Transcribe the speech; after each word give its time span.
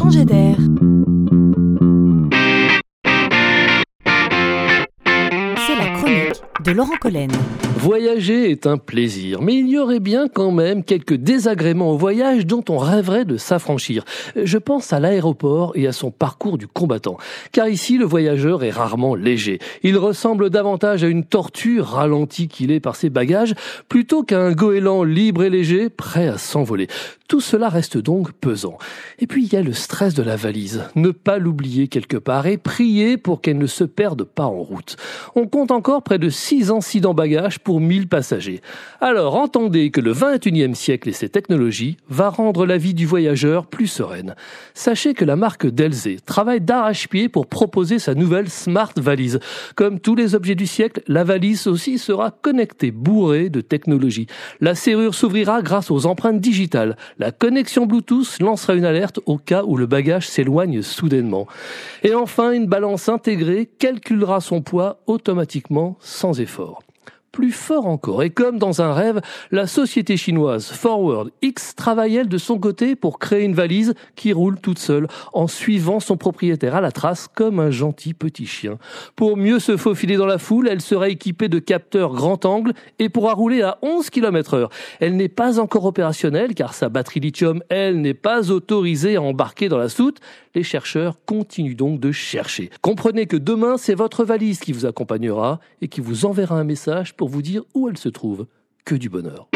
changer 0.00 0.24
d'air. 0.24 0.56
C'est 5.66 5.76
la 5.76 5.88
chronique 5.94 6.42
de 6.64 6.72
Laurent 6.72 6.96
Collen. 6.98 7.30
Voyager 7.76 8.50
est 8.50 8.66
un 8.66 8.76
plaisir, 8.76 9.40
mais 9.42 9.54
il 9.54 9.68
y 9.68 9.78
aurait 9.78 10.00
bien 10.00 10.28
quand 10.28 10.52
même 10.52 10.84
quelques 10.84 11.14
désagréments 11.14 11.92
au 11.92 11.96
voyage 11.96 12.46
dont 12.46 12.64
on 12.68 12.76
rêverait 12.76 13.24
de 13.24 13.36
s'affranchir. 13.36 14.04
Je 14.36 14.58
pense 14.58 14.92
à 14.92 15.00
l'aéroport 15.00 15.72
et 15.74 15.86
à 15.86 15.92
son 15.92 16.10
parcours 16.10 16.58
du 16.58 16.66
combattant, 16.66 17.16
car 17.52 17.68
ici 17.68 17.96
le 17.96 18.04
voyageur 18.04 18.64
est 18.64 18.70
rarement 18.70 19.14
léger. 19.14 19.58
Il 19.82 19.96
ressemble 19.96 20.50
davantage 20.50 21.04
à 21.04 21.08
une 21.08 21.24
tortue 21.24 21.80
ralentie 21.80 22.48
qu'il 22.48 22.70
est 22.70 22.80
par 22.80 22.96
ses 22.96 23.10
bagages, 23.10 23.54
plutôt 23.88 24.22
qu'à 24.22 24.40
un 24.40 24.52
goéland 24.52 25.02
libre 25.02 25.44
et 25.44 25.50
léger, 25.50 25.88
prêt 25.88 26.28
à 26.28 26.36
s'envoler. 26.36 26.88
Tout 27.30 27.40
cela 27.40 27.68
reste 27.68 27.96
donc 27.96 28.32
pesant. 28.32 28.76
Et 29.20 29.28
puis 29.28 29.44
il 29.44 29.52
y 29.52 29.56
a 29.56 29.62
le 29.62 29.72
stress 29.72 30.14
de 30.14 30.22
la 30.24 30.34
valise. 30.34 30.82
Ne 30.96 31.12
pas 31.12 31.38
l'oublier 31.38 31.86
quelque 31.86 32.16
part 32.16 32.48
et 32.48 32.58
prier 32.58 33.16
pour 33.18 33.40
qu'elle 33.40 33.58
ne 33.58 33.68
se 33.68 33.84
perde 33.84 34.24
pas 34.24 34.46
en 34.46 34.60
route. 34.60 34.96
On 35.36 35.46
compte 35.46 35.70
encore 35.70 36.02
près 36.02 36.18
de 36.18 36.28
6 36.28 36.72
incidents 36.72 37.14
bagages 37.14 37.60
pour 37.60 37.80
1000 37.80 38.08
passagers. 38.08 38.62
Alors 39.00 39.36
entendez 39.36 39.92
que 39.92 40.00
le 40.00 40.12
21e 40.12 40.74
siècle 40.74 41.08
et 41.08 41.12
ses 41.12 41.28
technologies 41.28 41.98
va 42.08 42.30
rendre 42.30 42.66
la 42.66 42.78
vie 42.78 42.94
du 42.94 43.06
voyageur 43.06 43.68
plus 43.68 43.86
sereine. 43.86 44.34
Sachez 44.74 45.14
que 45.14 45.24
la 45.24 45.36
marque 45.36 45.68
Delzé 45.68 46.18
travaille 46.26 46.60
d'arrache-pied 46.60 47.28
pour 47.28 47.46
proposer 47.46 48.00
sa 48.00 48.16
nouvelle 48.16 48.50
Smart 48.50 48.92
Valise. 48.96 49.38
Comme 49.76 50.00
tous 50.00 50.16
les 50.16 50.34
objets 50.34 50.56
du 50.56 50.66
siècle, 50.66 51.00
la 51.06 51.22
valise 51.22 51.68
aussi 51.68 51.98
sera 51.98 52.32
connectée, 52.32 52.90
bourrée 52.90 53.50
de 53.50 53.60
technologie. 53.60 54.26
La 54.60 54.74
serrure 54.74 55.14
s'ouvrira 55.14 55.62
grâce 55.62 55.92
aux 55.92 56.06
empreintes 56.06 56.40
digitales. 56.40 56.96
La 57.20 57.32
connexion 57.32 57.84
Bluetooth 57.84 58.40
lancera 58.40 58.72
une 58.72 58.86
alerte 58.86 59.20
au 59.26 59.36
cas 59.36 59.62
où 59.64 59.76
le 59.76 59.84
bagage 59.84 60.26
s'éloigne 60.26 60.80
soudainement. 60.80 61.46
Et 62.02 62.14
enfin, 62.14 62.52
une 62.52 62.66
balance 62.66 63.10
intégrée 63.10 63.66
calculera 63.66 64.40
son 64.40 64.62
poids 64.62 65.02
automatiquement 65.06 65.98
sans 66.00 66.40
effort 66.40 66.82
plus 67.32 67.52
fort 67.52 67.86
encore. 67.86 68.22
Et 68.22 68.30
comme 68.30 68.58
dans 68.58 68.82
un 68.82 68.92
rêve, 68.92 69.20
la 69.50 69.66
société 69.66 70.16
chinoise 70.16 70.66
Forward 70.66 71.30
X 71.42 71.74
travaille 71.74 72.16
elle 72.16 72.28
de 72.28 72.38
son 72.38 72.58
côté 72.58 72.96
pour 72.96 73.18
créer 73.18 73.44
une 73.44 73.54
valise 73.54 73.94
qui 74.16 74.32
roule 74.32 74.60
toute 74.60 74.78
seule 74.78 75.06
en 75.32 75.46
suivant 75.46 76.00
son 76.00 76.16
propriétaire 76.16 76.74
à 76.74 76.80
la 76.80 76.92
trace 76.92 77.28
comme 77.28 77.60
un 77.60 77.70
gentil 77.70 78.14
petit 78.14 78.46
chien. 78.46 78.78
Pour 79.16 79.36
mieux 79.36 79.58
se 79.58 79.76
faufiler 79.76 80.16
dans 80.16 80.26
la 80.26 80.38
foule, 80.38 80.68
elle 80.68 80.80
sera 80.80 81.08
équipée 81.08 81.48
de 81.48 81.58
capteurs 81.58 82.12
grand 82.14 82.44
angle 82.44 82.72
et 82.98 83.08
pourra 83.08 83.34
rouler 83.34 83.62
à 83.62 83.78
11 83.82 84.10
km 84.10 84.54
heure. 84.54 84.70
Elle 85.00 85.16
n'est 85.16 85.28
pas 85.28 85.60
encore 85.60 85.84
opérationnelle 85.84 86.54
car 86.54 86.74
sa 86.74 86.88
batterie 86.88 87.20
lithium, 87.20 87.62
elle, 87.68 88.00
n'est 88.00 88.14
pas 88.14 88.50
autorisée 88.50 89.16
à 89.16 89.22
embarquer 89.22 89.68
dans 89.68 89.78
la 89.78 89.88
soute. 89.88 90.18
Les 90.54 90.62
chercheurs 90.62 91.16
continuent 91.26 91.76
donc 91.76 92.00
de 92.00 92.10
chercher. 92.10 92.70
Comprenez 92.82 93.26
que 93.26 93.36
demain, 93.36 93.76
c'est 93.76 93.94
votre 93.94 94.24
valise 94.24 94.58
qui 94.58 94.72
vous 94.72 94.86
accompagnera 94.86 95.60
et 95.80 95.88
qui 95.88 96.00
vous 96.00 96.26
enverra 96.26 96.56
un 96.56 96.64
message 96.64 97.14
pour 97.20 97.28
vous 97.28 97.42
dire 97.42 97.64
où 97.74 97.86
elle 97.86 97.98
se 97.98 98.08
trouve. 98.08 98.46
Que 98.86 98.94
du 98.94 99.10
bonheur. 99.10 99.50